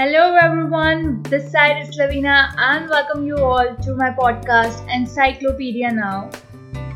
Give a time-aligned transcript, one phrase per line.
[0.00, 6.30] everyone, this side is Lavina and welcome you all to my podcast Encyclopedia Now.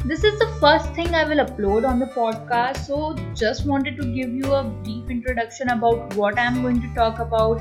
[0.04, 4.04] This is the first thing I will upload on the podcast, so just wanted to
[4.04, 7.60] give you a brief introduction about what I'm going to talk about,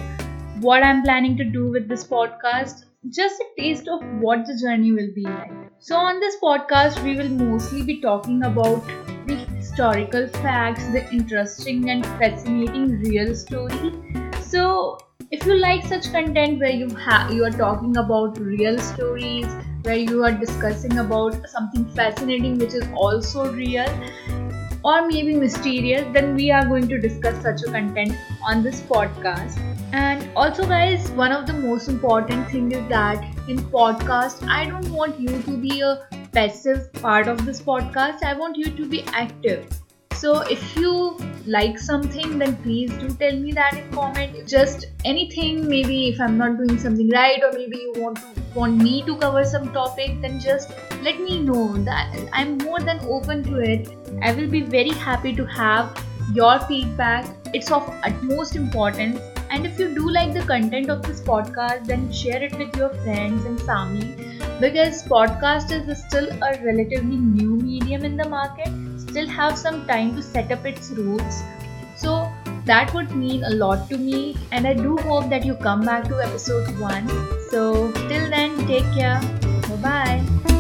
[0.60, 4.92] what I'm planning to do with this podcast, just a taste of what the journey
[4.92, 5.52] will be like.
[5.80, 8.86] So, on this podcast, we will mostly be talking about
[9.26, 13.92] the historical facts, the interesting and fascinating real story.
[14.40, 15.00] So,
[15.32, 19.46] if you like such content where you have you are talking about real stories
[19.84, 23.88] where you are discussing about something fascinating which is also real
[24.84, 28.14] or maybe mysterious then we are going to discuss such a content
[28.44, 29.58] on this podcast.
[29.94, 34.90] And also guys one of the most important thing is that in podcast i don't
[34.92, 38.24] want you to be a passive part of this podcast.
[38.24, 39.68] I want you to be active.
[40.14, 44.48] So if you like something then please do tell me that in comment.
[44.48, 48.20] Just anything maybe if i'm not doing something right or maybe you want
[48.56, 53.00] want me to cover some topic then just let me know that i'm more than
[53.06, 53.90] open to it.
[54.22, 57.26] I will be very happy to have your feedback.
[57.54, 59.20] It's of utmost importance.
[59.50, 62.90] And if you do like the content of this podcast then share it with your
[62.90, 68.70] friends and family because podcast is still a relatively new medium in the market
[69.12, 71.42] still have some time to set up its roots.
[71.96, 72.32] So
[72.66, 76.08] that would mean a lot to me, and I do hope that you come back
[76.08, 77.10] to episode 1.
[77.50, 79.20] So till then, take care.
[79.68, 80.51] Bye bye.